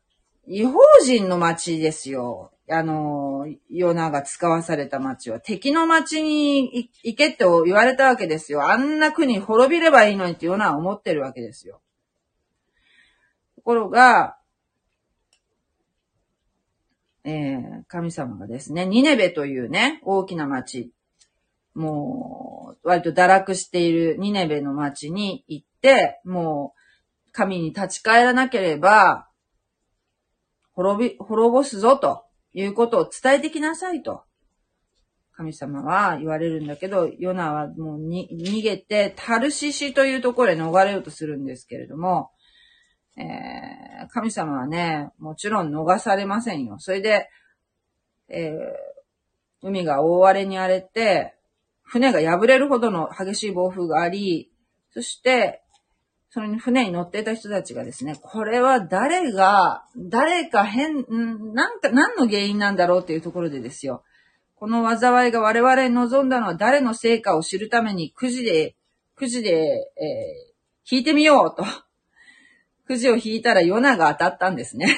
[0.47, 2.51] 違法人の町ですよ。
[2.69, 8.69] あの、ヨナが使わされた町は、敵の町に行けって言われたわけですよ。
[8.69, 11.81] あんな国滅びればいいのにってヨナは思ってるわけですよ。
[13.55, 14.37] ところが、
[17.25, 20.91] えー、神様がですね、ニネベというね、大きな町、
[21.73, 26.82] もう、割と堕落しているニネベの町に行って、もう、
[27.33, 29.27] 神に立ち返らなければ、
[30.71, 32.23] 滅び、滅ぼすぞと。
[32.53, 34.23] いうことを伝えてきなさいと。
[35.35, 42.29] 神様は言われるんだけど、ヨナはもうに逃げて、タルシシというところへ逃れようとするんですけれども、
[43.17, 46.77] えー、神様はね、もちろん逃されませんよ。
[46.77, 47.29] それで、
[48.29, 48.53] えー、
[49.63, 51.33] 海が大荒れに荒れて、
[51.81, 54.51] 船が破れるほどの激しい暴風があり、
[54.91, 55.62] そして、
[56.33, 61.05] その船に乗っていた人たちがですね、これは誰が、誰か変、
[61.53, 64.03] なんか、何の原因なんだろうっていうところでですよ。
[64.55, 68.75] この災いが我々に望んだのは誰の成果を知るためにくじで、
[69.15, 71.67] くじで、えー、引いてみようと。
[72.87, 74.97] くじを引いたらヨナが当たったんですね。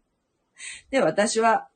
[0.88, 1.68] で、私は、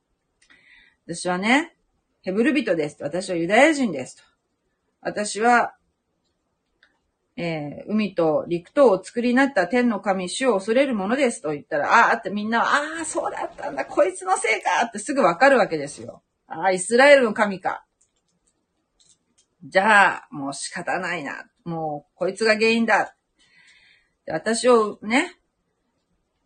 [1.05, 1.75] 私はね、
[2.23, 2.97] ヘブル人です。
[3.01, 4.17] 私はユダヤ人です。
[4.17, 4.23] と。
[5.01, 5.75] 私は
[7.43, 12.65] えー、海と陸とを作りになった天の神主を恐れるものですと言ったら、ああってみんなは、
[12.99, 16.21] ああ、そうだったんだ、こいつのせいかってすぐわかるわけですよ。
[16.45, 17.83] ああ、イスラエルの神か。
[19.63, 21.47] じゃあ、もう仕方ないな。
[21.65, 23.15] もう、こいつが原因だ。
[24.27, 25.35] 私をね、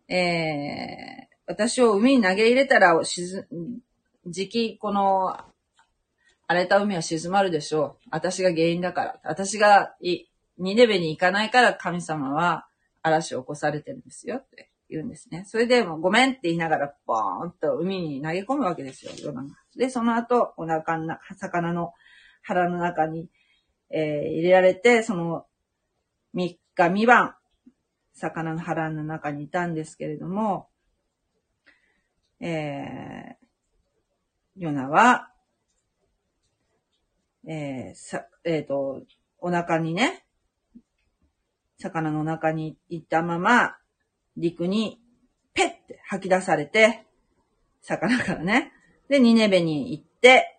[0.08, 3.46] えー、私を海に投げ入れたら、沈、
[4.24, 5.36] 時期、この、
[6.46, 8.08] 荒れた海は静まるでしょう。
[8.12, 9.20] 私が原因だから。
[9.24, 10.24] 私がい、
[10.58, 12.66] ニネベに行かないから神様は
[13.02, 15.44] 嵐を起こされてるんですよって言うんですね。
[15.46, 19.48] それでもごめんって言いながらボーンと海に投げ込むわけですよ、ヨナが。
[19.76, 21.92] で、その後、お腹の、魚の
[22.42, 23.28] 腹の中に、
[23.90, 25.46] えー、入れられて、その
[26.34, 27.34] 3日三晩、
[28.14, 30.68] 魚の腹の中にいたんですけれども、
[32.40, 35.30] えー、ヨナは、
[37.48, 39.02] えー、さ、えっ、ー、と、
[39.38, 40.25] お腹にね、
[41.78, 43.76] 魚の中に行ったまま、
[44.36, 45.00] 陸に
[45.54, 47.06] ペッて吐き出されて、
[47.82, 48.72] 魚からね。
[49.08, 50.58] で、ニネベに行って、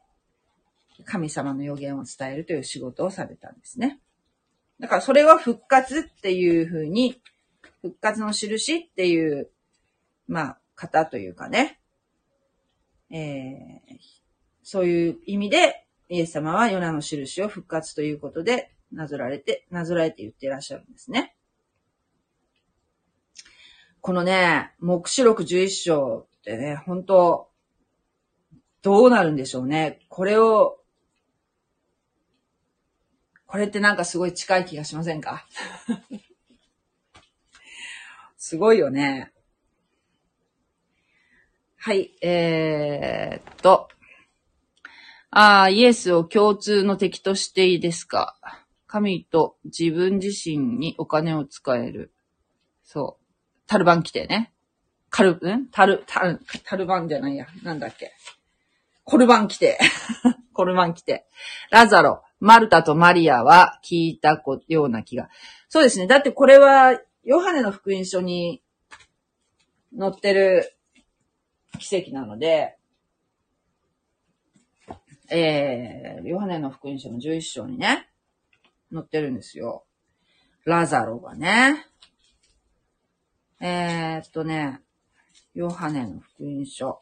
[1.05, 3.99] 神様の予言を伝えるという仕事をされたんですね。
[4.79, 7.21] だからそれは復活っていうふうに、
[7.81, 9.49] 復活の印っていう、
[10.27, 11.79] まあ、方というかね、
[13.09, 13.97] えー、
[14.63, 21.35] そういう意味で、イエス様はヨナの印を復活ということでなぞられて、なぞらえて言ってらっしゃるんですね。
[24.01, 27.49] このね、目視録11章ってね、本当
[28.81, 29.99] どうなるんでしょうね。
[30.07, 30.79] これを、
[33.45, 35.45] これってなんかすごい近い気がしませんか？
[38.37, 39.33] すごいよね。
[41.77, 43.89] はい、えーっと。
[45.29, 48.37] ああ、イエスを共通の敵としていいですか？
[48.97, 52.11] 神と自分自身にお金を使える。
[52.83, 53.25] そう。
[53.67, 54.51] タルバン規定ね。
[55.09, 55.67] カル、ん？
[55.71, 57.45] タル、タル、タルバンじゃないや。
[57.63, 58.11] なんだっけ。
[59.03, 59.77] コルバン規定。
[60.53, 61.27] コルバン規定。
[61.69, 65.29] ラザロ、マルタとマリアは聞いたような気が。
[65.69, 66.07] そうですね。
[66.07, 68.63] だってこれは、ヨハネの福音書に
[69.97, 70.73] 載ってる
[71.79, 72.77] 奇跡なので、
[75.29, 78.09] えー、ヨハネの福音書の11章にね、
[78.93, 79.85] 載ってるんですよ。
[80.65, 81.85] ラザロがね。
[83.59, 84.81] えー、っとね、
[85.53, 86.99] ヨハネの福音書。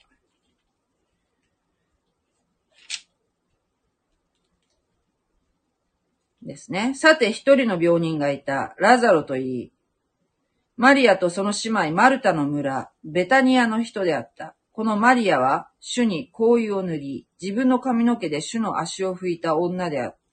[6.42, 6.94] ですね。
[6.96, 9.74] さて、一人の病人がいた、ラザロといい、
[10.78, 14.56] マリアとその姉妹マルタの村、ベタニアの人であった。
[14.74, 20.25] このマリアは、主に香油を塗り、自分の髪の毛で主の足を拭いた女であって、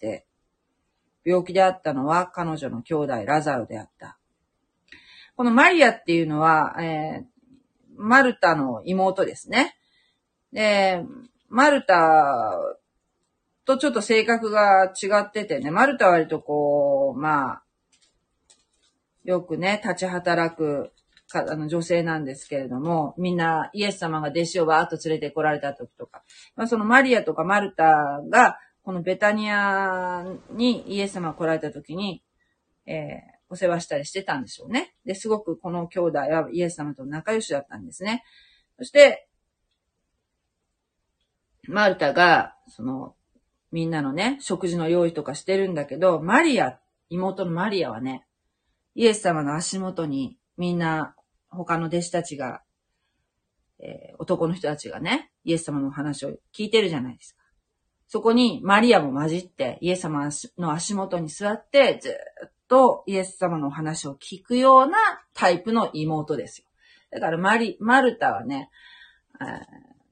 [1.25, 4.19] 病気であったのは彼女の兄弟ラザロであった。
[5.37, 7.25] このマリアっていうのは、えー、
[7.97, 9.77] マルタの妹ですね。
[10.53, 11.05] で、
[11.49, 12.59] マルタ
[13.65, 17.63] とちょっと性格が違っててね、マルタは割とこう、まあ、
[19.25, 20.93] よくね、立ち働く
[21.33, 26.23] かあの女性なんですけれども、みんなイエス様が弟子をバーッと連れて来られた時とか、
[26.55, 32.23] まあ、そのマリアとかマルタが、このベタニアにイエス様が来られた時に、
[32.87, 33.19] えー、
[33.49, 34.95] お世話したりしてたんでしょうね。
[35.05, 38.25] で、すごくこの兄弟はイエス様と仲良しだったんですね。
[38.79, 39.29] そして、
[41.69, 43.15] マルタが、その、
[43.71, 48.27] みんなのね、食事の用意とかしてるんだけど、マリア、妹のマリアはね、
[48.95, 51.15] イエス様の足元にみんな
[51.49, 52.63] 他の弟子たちが、
[53.79, 57.42] えー、男の人たちがね、イエス様の話を聞いてるじゃないですか。
[58.13, 62.11] そこにマリアも混じってイエス様の足元に座ってず
[62.47, 64.99] っとイエス様の話を聞くような
[65.33, 66.67] タイプの妹ですよ。
[67.11, 68.69] だからマリ、マルタはね、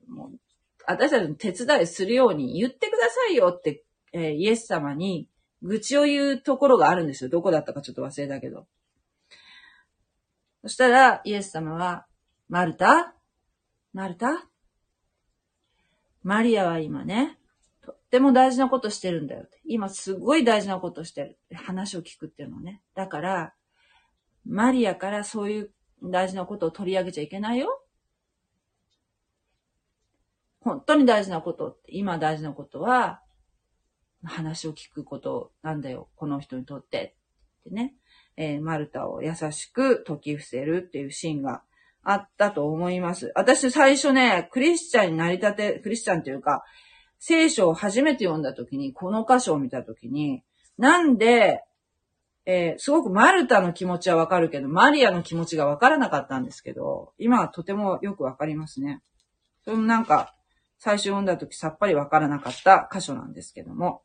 [0.08, 0.38] もう
[0.86, 3.84] 私たちの手伝いするように言ってくださいよって、
[4.14, 5.28] えー、イエス様に
[5.60, 7.28] 愚痴を言うところがあるんですよ。
[7.28, 8.66] どこだったかちょっと忘れたけど。
[10.62, 12.06] そしたら、イエス様は、
[12.48, 13.14] マルタ？
[13.92, 14.48] マルタ？
[16.22, 17.36] マリアは今ね、
[18.10, 19.46] ても大事なことしてるんだよ。
[19.64, 21.38] 今すごい大事なことしてる。
[21.54, 22.82] 話を聞くっていうのね。
[22.94, 23.54] だから、
[24.44, 25.70] マリアからそういう
[26.02, 27.82] 大事なことを取り上げちゃいけないよ。
[30.60, 33.22] 本当に大事なこと、今大事なことは、
[34.22, 36.08] 話を聞くことなんだよ。
[36.16, 37.16] この人にとって。
[37.60, 37.94] ってね。
[38.36, 41.62] えー、マルタを優しく解き伏せるっていうシーンが
[42.02, 43.32] あったと思います。
[43.34, 46.62] 私最初ね、クリスチャンになりたて、クリスチャンというか、
[47.20, 50.42] 聖書を初めて読んだ時に、この箇所を見た時に、
[50.78, 51.62] なんで、
[52.46, 59.02] えー、すごくマルタの気持ちはわかるけど、マリアの気持ちがわからなかったんですけど、今はとてもよくわかりますね。
[59.64, 60.34] それもなんか、
[60.78, 64.00] 最初読んだ時さっぱりわからなかった箇所なんですけども。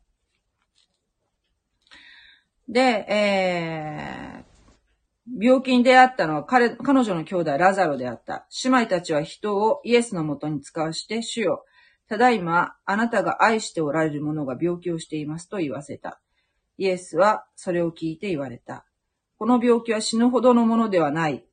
[2.67, 8.45] で、えー、病気に出会ったのは彼、彼女の兄弟ラザロであった。
[8.65, 11.63] 姉妹たちは人をイエスのもとに使わして、主よ、
[12.07, 16.21] ただいま、あなたが愛しておられる者が病気をしていますと言わせた。
[16.77, 18.85] イエスはそれを聞いて言われた。
[19.37, 21.45] この病気は死ぬほどのものではない。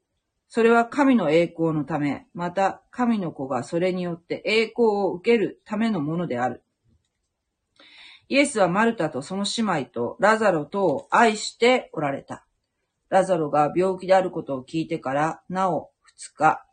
[0.48, 6.62] それは神の栄光のため、また神の子がそれによって栄光を受けるためのものである。
[8.28, 12.46] イエスはマルタとその姉妹とラザロとを愛しておられた。
[13.08, 16.64] ラザロが病気であることを聞いてから、なお二日、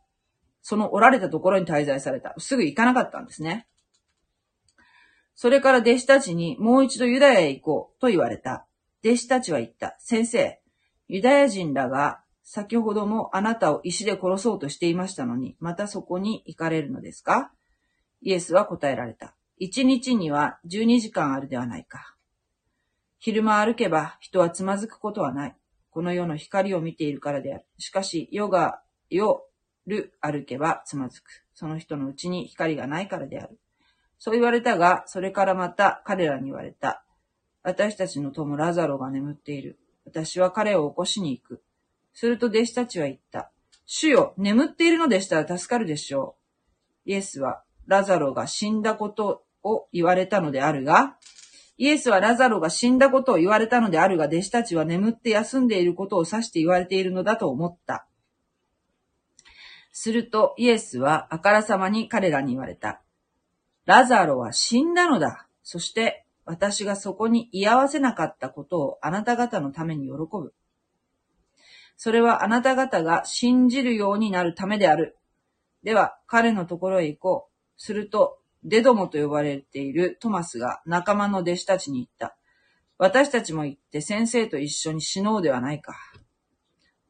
[0.61, 2.33] そのおられたところに滞在された。
[2.37, 3.67] すぐ行かなかったんですね。
[5.35, 8.67] それから弟子たちにもう一度ユダヤへ行こうと言われた。
[9.03, 9.95] 弟子たちは言った。
[9.99, 10.59] 先生、
[11.07, 17.51] ユダヤ人らが先ほどもあなたを石で殺そうとしていましたのに、またそこに行かれるのですか？
[18.21, 19.35] イエスは答えられた。
[19.57, 22.15] 一日には12時間あるではないか。
[23.17, 25.55] 昼間歩けば人はつまずくことはない。
[25.89, 27.65] この世の光を見ているからである。
[27.77, 29.39] しかし、夜が、夜
[29.89, 31.45] る歩けばつまずく。
[31.53, 33.59] その人のうちに光がないからである。
[34.19, 37.03] そう言われたが、それからまた彼らに言われた。
[37.63, 39.79] 私たちの友ラザロが眠っている。
[40.05, 41.63] 私は彼を起こしに行く。
[42.13, 43.51] すると弟子たちは言った。
[43.85, 46.35] 主よ、眠っているのでしたら助かるでしょ
[47.05, 47.11] う。
[47.11, 51.17] イエスは、ラザロが死んだことを言われたのであるが、
[51.77, 58.08] イエスはラザロが死んだことを言われたのであるが、弟子たちは眠って休んでいることを指して言われているのだと思った。
[60.01, 63.01] するとイエスはあからさまに彼らに言われた。
[63.83, 65.49] ラザロは死んだのだ。
[65.61, 70.53] そして私がそこに居合わせなかったことをあなた方のために喜ぶ。
[71.97, 75.17] それはあなた方が信じるようになるためである。
[75.83, 77.53] では、彼のところへ行こう。
[77.75, 82.37] すると、デドモと呼ばれているトマスが仲間の弟子たちに言った。
[82.97, 85.93] 私たちも行って先生と一緒に死のうではないか。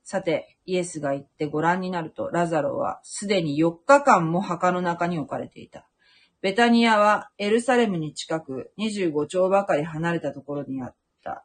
[0.04, 5.88] さて、イエスが行ってご覧になると、ラザロはすでに4日間も墓の中に置かれていた。
[6.42, 11.44] ベタニアはエルサレムに近く25丁ばかり離れたところにあった。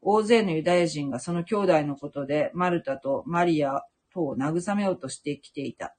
[0.00, 3.82] 大勢のユダヤ人がその兄弟のことでマルタとマリア
[4.14, 5.96] とを慰めようとしてきていた。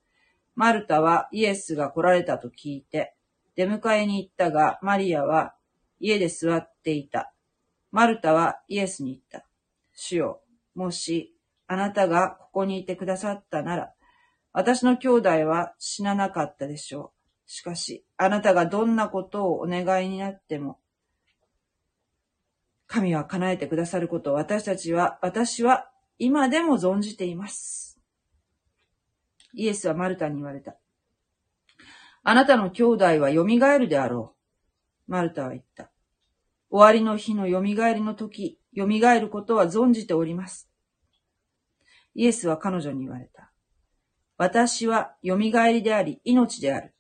[0.56, 3.14] マルタはイエスが来られたと聞いて、
[3.58, 5.56] 出迎えに行ったが、マリアは
[6.00, 7.34] 家で座っていた。
[7.92, 9.46] マルタはイエスに言った。
[9.94, 10.42] 主よ、
[10.74, 11.31] もし
[11.72, 13.94] あなたがここにいてくださったなら、
[14.52, 17.14] 私の兄弟は死ななかったでしょ
[17.48, 17.50] う。
[17.50, 20.80] しかし、あなたがどんなことをお願いになっても、
[22.88, 27.98] 神は叶えてくださることを私たちは、私は今でも存じています。
[29.54, 30.76] イエスはマルタに言われた。
[32.24, 33.46] あなたの兄弟は蘇
[33.80, 34.36] るであろ
[35.08, 35.12] う。
[35.12, 35.90] マルタは言った。
[36.70, 40.71] 終わりの日の蘇りの時、蘇ることは存じております。
[42.16, 43.51] イエスは彼女に言われた。
[44.38, 46.93] 私は蘇りであり、命である。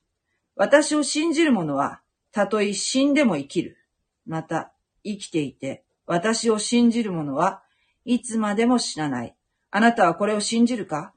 [0.55, 2.01] 私を信じる者は、
[2.31, 3.77] たとえ死んでも生きる。
[4.25, 4.71] また、
[5.03, 7.63] 生きていて、私を信じる者は
[8.05, 9.35] いつまでも死なない。
[9.71, 11.13] あなたはこれを信じるか？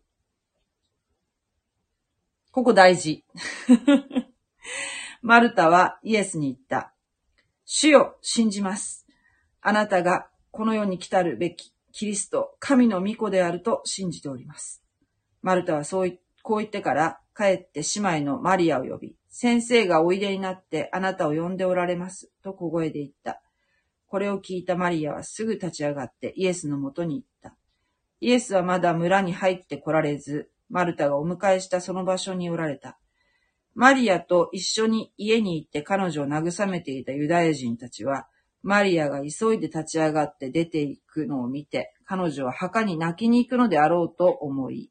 [2.52, 3.24] ここ大事。
[5.20, 6.94] マルタはイエスに言った。
[7.64, 9.06] 主よ、信じます。
[9.60, 14.82] あなたがこの世に来たるべきキリスト、神の御子であると信じております。
[15.42, 23.40] マルタはそういこう言ってから帰って姉妹のマリアを呼び、先生がおいでになってあなたを呼んでおられます、と小声で言った。
[24.08, 27.56] これを聞いたマリアはすぐ立ち上がってイエスのもとに行った。
[28.20, 32.98] イエスはまだ村に入ってこられず、マルタがお迎えしたその場所におられた。
[33.72, 38.26] マリアと一緒に家に行って彼女を慰めていたユダヤ人たちは、
[38.64, 44.90] マリアが急いで立ち上がって出て行くのを見て、彼女は墓に泣きに行くのであろうと思い、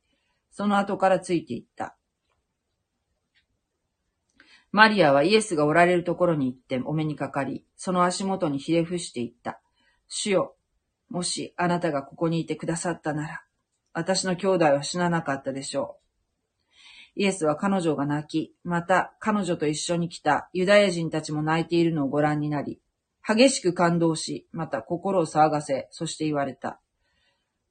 [0.51, 1.97] その後からついて行った。
[4.71, 9.59] マリアはイエスがおられるところに行ってお目にかかり、その足元にひれ伏していった。
[10.07, 10.55] 主よ、
[11.09, 13.43] もしあなたがここにいてくださったなら、
[13.91, 15.97] 私の兄弟は死ななかったでしょ
[17.15, 17.21] う。
[17.21, 22.80] イエスは彼女が泣き、また彼女と一緒に来たユダヤ人たちも泣いているのをご覧になり、
[23.26, 26.82] 激しく感動し、また心を騒がせ、そして言われた。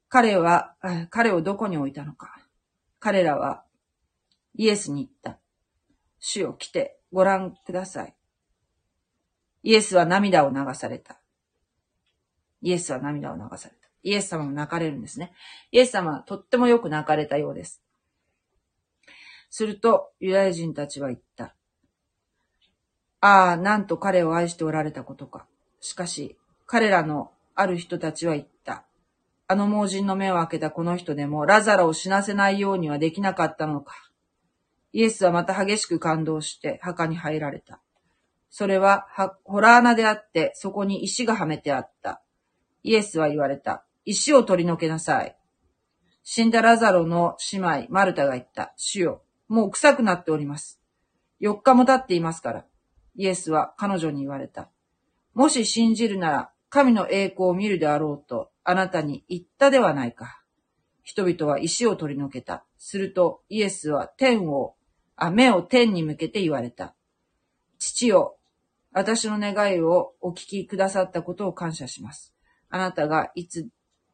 [0.09, 0.75] 彼は、
[1.09, 2.35] 彼をどこに置いたのか。
[2.99, 3.63] 彼らは
[4.55, 5.39] イエスに言った。
[6.19, 8.15] 主を来てご覧ください。
[9.63, 11.19] イエスは涙を流された。
[12.61, 13.89] イエスは涙を流された。
[14.03, 15.33] イエス様も泣かれるんですね。
[15.71, 17.81] イエス様はとってもよく泣かれたようです。
[19.49, 21.55] すると、ユダヤ人たちは言った。
[23.25, 25.47] ああ、なんと彼を愛しておられたことか。
[25.79, 28.83] しかし、彼らのある人たちは言った。
[29.47, 33.95] あの盲人の目を開けたこの人でも、ラザラを死なせないようにはできなかったのか。
[34.91, 37.79] イエスはまた激しく感動して墓に入られた。
[38.49, 39.07] それは、
[39.45, 42.21] ホラー穴であって、そこに石がはめてあった。
[42.83, 43.85] イエスは言われた。
[44.03, 45.37] 石を取り除けなさい。
[46.23, 48.73] 死んだラザロの姉妹、マルタが言った。
[48.75, 50.81] 主よ、もう臭くなっております。
[51.39, 52.65] 4日も経っていますから。
[53.15, 54.69] イエスは彼女に言われた。
[55.33, 60.41] もし信じるなら、神の栄光を見るであろうと、あなたに言ったではないか。
[61.03, 62.63] 人々は石を取り除けた。
[62.77, 64.75] すると、イエスは天を、
[65.15, 66.95] あ、目を天に向けて言われた。
[67.77, 68.37] 父よ、
[68.91, 72.33] 私の願いをお聞きくださったことを感謝します。
[72.69, 73.67] あなたがいつ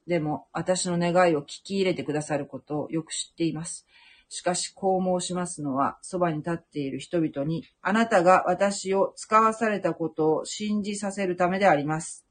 [0.08, 3.86] でも私の願いを聞き入れてくださることをよく知っています。
[4.30, 12.26] しかし、こう申しますのは、そばに立っている人々に、あなたが私を使わされたことを信じさせるためであります。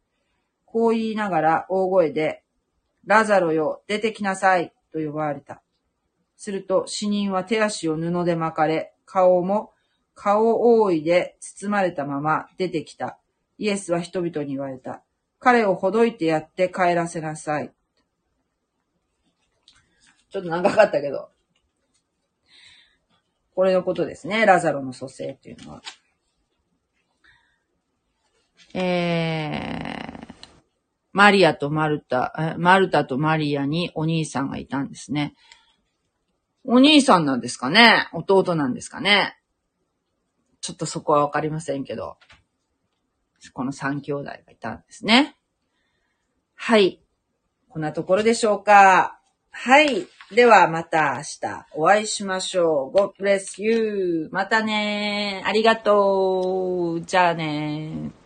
[0.64, 2.44] こう言いながら大声で、
[3.04, 5.62] ラザロよ、出てきなさい、と呼ばれた。
[6.36, 9.72] すると死人は手足を布で巻かれ、顔も
[10.14, 13.18] 顔覆いで包まれたまま出てきた。
[13.56, 15.02] イエスは人々に言われた。
[15.38, 17.72] 彼をほどいてやって帰らせなさい。
[20.30, 21.28] ちょっと長かったけど、
[23.58, 24.46] これのことですね。
[24.46, 25.82] ラザロの蘇生っていうのは。
[28.72, 30.34] えー、
[31.10, 35.34] マリアとマルタ、マルタとマリアにお兄さんがいたんですね。
[36.62, 39.36] お兄さんなんですかね弟なんですかね
[40.60, 42.16] ちょっとそこはわかりませんけど。
[43.54, 45.36] この三兄弟がいたんですね。
[46.54, 47.02] はい。
[47.68, 49.18] こんなところでしょうか。
[49.50, 50.06] はい。
[50.30, 52.96] ではまた明日お会いしましょう。
[52.96, 54.28] God bless you.
[54.30, 57.00] またねーありがとう。
[57.00, 58.17] じゃあねー